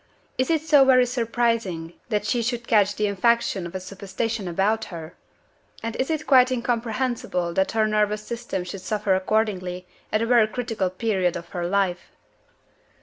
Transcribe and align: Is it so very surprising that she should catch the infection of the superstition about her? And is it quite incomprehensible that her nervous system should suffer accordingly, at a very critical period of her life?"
Is 0.39 0.49
it 0.49 0.63
so 0.63 0.83
very 0.83 1.05
surprising 1.05 1.93
that 2.09 2.25
she 2.25 2.41
should 2.41 2.65
catch 2.67 2.95
the 2.95 3.05
infection 3.05 3.67
of 3.67 3.73
the 3.73 3.79
superstition 3.79 4.47
about 4.47 4.85
her? 4.85 5.13
And 5.83 5.95
is 5.97 6.09
it 6.09 6.25
quite 6.25 6.49
incomprehensible 6.51 7.53
that 7.53 7.73
her 7.73 7.87
nervous 7.87 8.23
system 8.25 8.63
should 8.63 8.81
suffer 8.81 9.13
accordingly, 9.13 9.85
at 10.11 10.23
a 10.23 10.25
very 10.25 10.47
critical 10.47 10.89
period 10.89 11.35
of 11.35 11.49
her 11.49 11.67
life?" 11.67 12.09